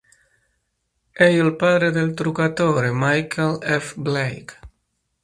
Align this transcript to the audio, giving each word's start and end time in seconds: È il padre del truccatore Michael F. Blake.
È 1.11 1.23
il 1.25 1.55
padre 1.55 1.91
del 1.91 2.15
truccatore 2.15 2.89
Michael 2.91 3.59
F. 3.79 3.93
Blake. 3.99 4.59